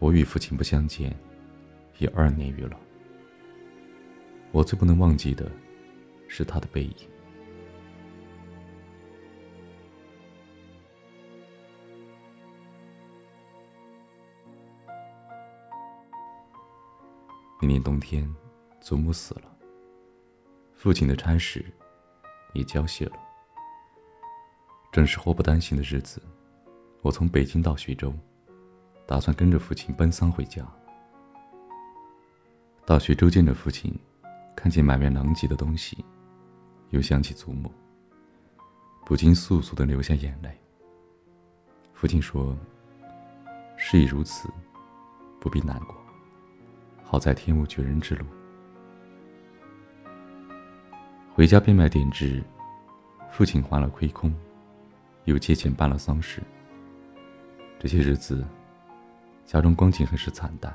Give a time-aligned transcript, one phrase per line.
[0.00, 1.14] 我与父亲不相见，
[1.98, 2.80] 已二年余了。
[4.50, 5.52] 我最不能忘记的，
[6.26, 6.94] 是他的背影。
[17.60, 18.26] 那年冬天，
[18.80, 19.42] 祖母死了，
[20.74, 21.62] 父亲的差事
[22.54, 23.12] 也交卸了。
[24.90, 26.22] 正是祸不单行的日子，
[27.02, 28.14] 我从北京到徐州。
[29.10, 30.64] 打算跟着父亲奔丧回家。
[32.86, 33.92] 到徐州见着父亲，
[34.54, 36.04] 看见满面狼藉的东西，
[36.90, 37.72] 又想起祖母，
[39.04, 40.56] 不禁簌簌的流下眼泪。
[41.92, 42.56] 父亲说
[43.76, 44.48] ：“事已如此，
[45.40, 45.96] 不必难过。
[47.02, 48.24] 好在天无绝人之路。”
[51.34, 52.40] 回家变卖点质，
[53.28, 54.32] 父亲还了亏空，
[55.24, 56.40] 又借钱办了丧事。
[57.80, 58.46] 这些日子。
[59.50, 60.72] 家中光景很是惨淡，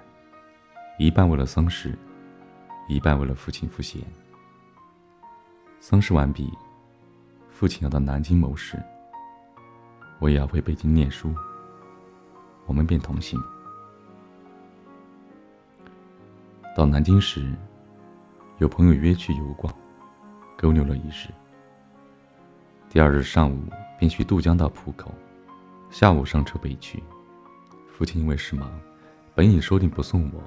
[1.00, 1.98] 一半为了丧事，
[2.90, 4.02] 一半为了父亲赋闲。
[5.80, 6.52] 丧事完毕，
[7.50, 8.78] 父亲要到南京谋事，
[10.20, 11.34] 我也要回北京念书。
[12.66, 13.42] 我们便同行。
[16.76, 17.56] 到南京时，
[18.58, 19.74] 有朋友约去游逛，
[20.58, 21.30] 勾留了一日。
[22.90, 23.58] 第二日上午
[23.98, 25.14] 便去渡江到浦口，
[25.90, 27.02] 下午上车北去。
[27.98, 28.70] 父亲因为事忙，
[29.34, 30.44] 本已说定不送我，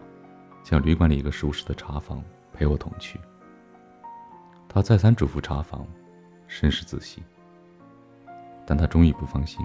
[0.62, 3.18] 叫旅馆里一个熟识的茶房陪我同去。
[4.68, 5.86] 他再三嘱咐茶房，
[6.46, 7.22] 甚是仔细。
[8.66, 9.64] 但他终于不放心，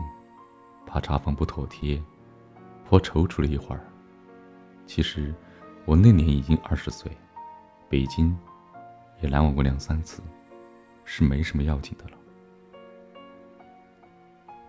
[0.86, 2.02] 怕茶房不妥帖，
[2.88, 3.82] 颇踌躇了一会儿。
[4.86, 5.36] 其实
[5.84, 7.12] 我那年已经二十岁，
[7.90, 8.34] 北京
[9.20, 10.24] 也来往过两三次，
[11.04, 12.18] 是没什么要紧的了。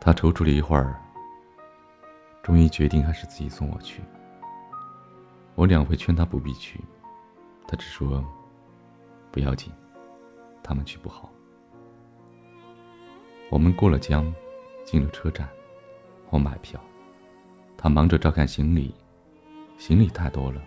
[0.01, 1.01] 他踌躇了一会儿。
[2.45, 4.03] 终于决定还是自己送我去。
[5.55, 6.79] 我两回劝他不必去，
[7.67, 8.23] 他只说
[9.33, 9.73] ：“不要紧，
[10.63, 11.33] 他们去不好。”
[13.51, 14.31] 我们过了江，
[14.85, 15.49] 进了车站，
[16.29, 16.79] 我买票，
[17.79, 18.95] 他忙着照看行李，
[19.79, 20.61] 行李太多了，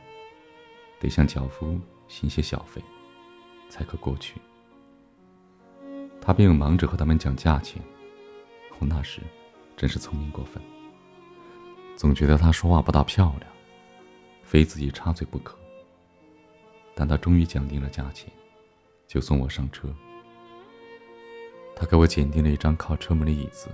[0.99, 2.81] 得向脚夫行些小费，
[3.69, 4.41] 才可过去。
[6.19, 7.79] 他便又忙着和他们讲价钱，
[8.79, 9.21] 我那时
[9.75, 10.59] 真是聪明过分。
[11.97, 13.51] 总觉得他说话不大漂亮，
[14.43, 15.57] 非自己插嘴不可。
[16.93, 18.31] 但他终于讲定了价钱，
[19.07, 19.91] 就送我上车。
[21.75, 23.69] 他给我拣定了一张靠车门的椅子，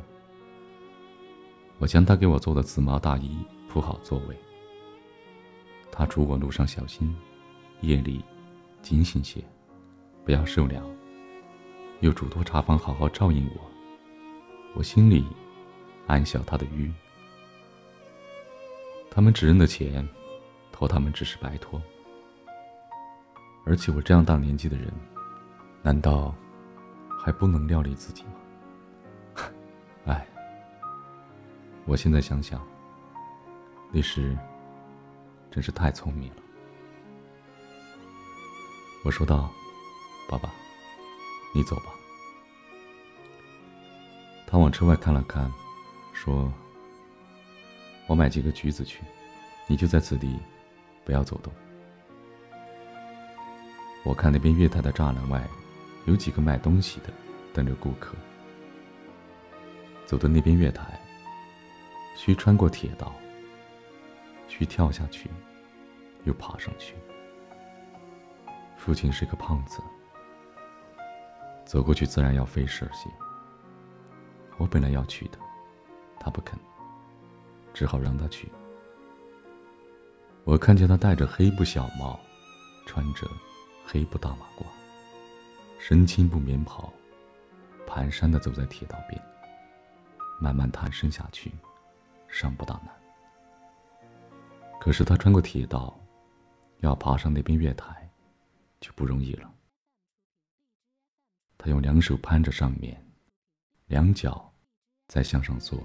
[1.79, 4.37] 我将他给我做的紫毛大衣铺好座位。
[5.91, 7.13] 他嘱我路上小心，
[7.81, 8.23] 夜里
[8.81, 9.43] 警醒些，
[10.23, 10.81] 不要受凉。
[11.99, 13.69] 又嘱托茶房好好照应我。
[14.75, 15.25] 我心里
[16.07, 16.89] 暗笑他的愚。
[19.15, 20.09] 他们只认得钱，
[20.71, 21.79] 托他们只是白托。
[23.63, 24.91] 而且我这样大年纪的人，
[25.83, 26.33] 难道
[27.23, 28.31] 还不能料理自己吗？
[30.05, 30.27] 哎，
[31.85, 32.59] 我现在想想，
[33.91, 34.35] 那时
[35.51, 36.37] 真是太聪明了。
[39.05, 39.47] 我说道
[40.27, 40.49] ：“爸爸，
[41.53, 41.93] 你走吧。”
[44.47, 45.53] 他往车外看了看，
[46.13, 46.51] 说。
[48.07, 49.01] 我买几个橘子去，
[49.67, 50.37] 你就在此地，
[51.05, 51.51] 不要走动。
[54.03, 55.41] 我看那边月台的栅栏外，
[56.05, 57.13] 有几个卖东西的，
[57.53, 58.15] 等着顾客。
[60.05, 60.99] 走到那边月台，
[62.15, 63.13] 需穿过铁道，
[64.49, 65.29] 需跳下去，
[66.25, 66.95] 又爬上去。
[68.77, 69.81] 父亲是个胖子，
[71.65, 73.09] 走过去自然要费事些。
[74.57, 75.39] 我本来要去的，
[76.19, 76.59] 他不肯。
[77.73, 78.51] 只好让他去。
[80.43, 82.19] 我看见他戴着黑布小帽，
[82.85, 83.27] 穿着
[83.85, 84.65] 黑布大马褂，
[85.79, 86.91] 身青布棉袍，
[87.87, 89.21] 蹒跚的走在铁道边，
[90.39, 91.51] 慢慢探身下去，
[92.27, 92.93] 尚不大难。
[94.79, 95.97] 可是他穿过铁道，
[96.79, 98.09] 要爬上那边月台，
[98.81, 99.49] 就不容易了。
[101.57, 103.01] 他用两手攀着上面，
[103.87, 104.53] 两脚
[105.07, 105.81] 再向上坐。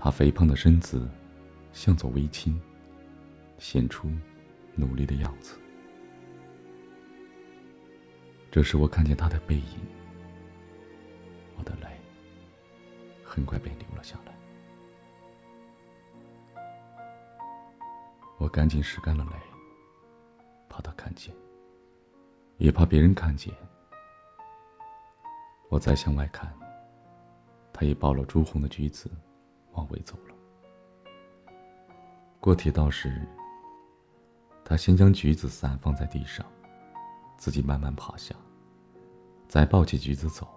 [0.00, 1.10] 他肥胖的身子
[1.72, 2.58] 向左微倾，
[3.58, 4.08] 显出
[4.76, 5.58] 努力的样子。
[8.48, 9.80] 这时我看见他的背影，
[11.56, 11.88] 我的泪
[13.24, 14.32] 很快便流了下来。
[18.38, 19.32] 我赶紧拭干了泪，
[20.68, 21.34] 怕他看见，
[22.58, 23.52] 也怕别人看见。
[25.68, 26.50] 我再向外看，
[27.72, 29.10] 他已抱了朱红的橘子。
[29.78, 30.34] 往回走了，
[32.40, 33.24] 过铁道时，
[34.64, 36.44] 他先将橘子散放在地上，
[37.36, 38.34] 自己慢慢爬下，
[39.46, 40.48] 再抱起橘子走。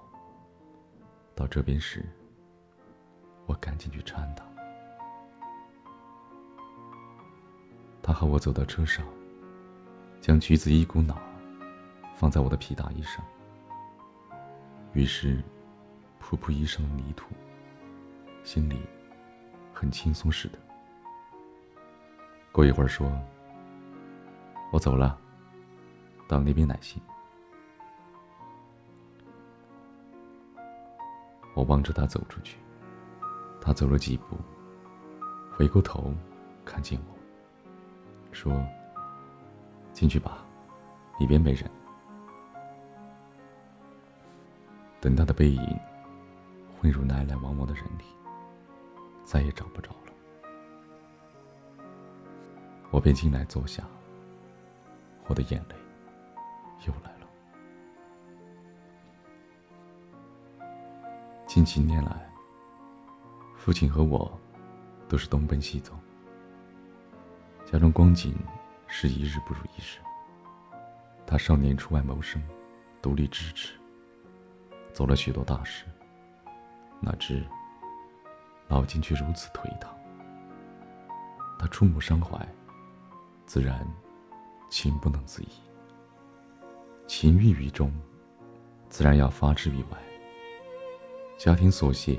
[1.35, 2.03] 到这边时，
[3.45, 4.43] 我赶紧去搀他。
[8.01, 9.05] 他和我走到车上，
[10.19, 11.21] 将橘子一股脑
[12.15, 13.23] 放在我的皮大衣上，
[14.93, 15.43] 于是
[16.19, 17.27] 扑扑衣上的泥土，
[18.43, 18.79] 心里
[19.81, 20.59] 很轻松似的。
[22.51, 23.11] 过一会儿说
[24.71, 25.17] ：“我走了，
[26.27, 27.01] 到那边来信。”
[31.55, 32.59] 我望着他走出去，
[33.59, 34.37] 他走了几步，
[35.51, 36.13] 回过头，
[36.63, 37.15] 看见我，
[38.31, 38.63] 说
[39.93, 40.45] ：“进去吧，
[41.19, 41.67] 里边没人。”
[45.01, 45.79] 等他的背影
[46.79, 48.03] 混入来来往往的人里，
[49.31, 50.11] 再也找不着了。
[52.89, 53.81] 我便进来坐下，
[55.27, 55.75] 我的眼泪
[56.85, 57.25] 又来了。
[61.47, 62.29] 近几年来，
[63.55, 64.29] 父亲和我
[65.07, 65.93] 都是东奔西走，
[67.71, 68.35] 家中光景
[68.85, 69.97] 是一日不如一日。
[71.25, 72.43] 他少年出外谋生，
[73.01, 73.79] 独立支持，
[74.91, 75.85] 做了许多大事，
[76.99, 77.41] 哪知
[78.71, 79.93] 老境却如此颓唐。
[81.59, 82.39] 他触目伤怀。
[83.45, 83.85] 自然，
[84.69, 85.49] 情不能自已。
[87.05, 87.91] 情郁于中，
[88.87, 89.97] 自然要发之于外。
[91.37, 92.17] 家庭琐屑，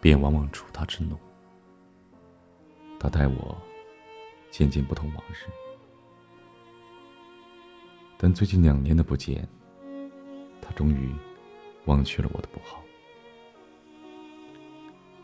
[0.00, 1.16] 便往往触他之怒。
[2.98, 3.56] 他待我，
[4.50, 5.46] 渐渐不同往日。
[8.16, 9.48] 但最近两年的不见，
[10.60, 11.14] 他终于
[11.84, 12.82] 忘却了我的不好，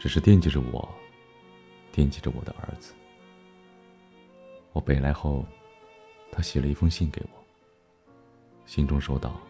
[0.04, 0.86] 只是惦记着我，
[1.90, 2.92] 惦记着我的儿子。
[4.74, 5.46] 我北来后，
[6.30, 7.42] 他写了一封信给我。
[8.66, 9.40] 信中说道：“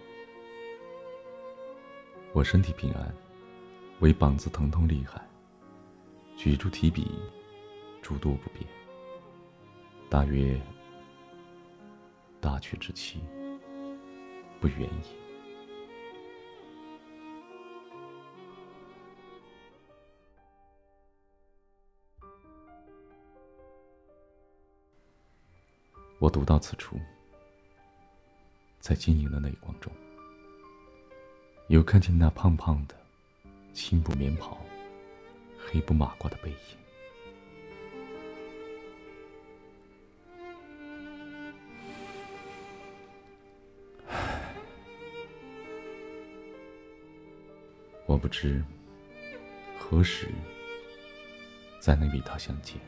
[2.32, 3.12] 我身体平安，
[3.98, 5.20] 唯膀子疼痛厉害，
[6.36, 7.10] 举箸提笔，
[8.00, 8.64] 诸多不便。
[10.08, 10.56] 大约
[12.40, 13.18] 大去之期，
[14.60, 15.16] 不远矣。”
[26.24, 26.98] 我读到此处，
[28.80, 29.92] 在晶莹的泪光中，
[31.68, 32.94] 又看见那胖胖的
[33.74, 34.58] 青布棉袍、
[35.58, 36.56] 黑布马褂的背影。
[48.06, 48.64] 我不知
[49.78, 50.28] 何时
[51.80, 52.80] 再能与他相见。